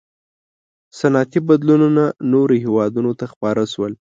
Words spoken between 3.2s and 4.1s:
خپاره شول.